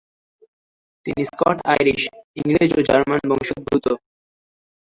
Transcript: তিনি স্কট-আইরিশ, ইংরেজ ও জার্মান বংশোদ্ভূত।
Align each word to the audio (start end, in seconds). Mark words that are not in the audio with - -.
তিনি 1.05 1.21
স্কট-আইরিশ, 1.25 2.01
ইংরেজ 2.37 2.71
ও 2.77 2.81
জার্মান 2.89 3.21
বংশোদ্ভূত। 3.29 3.85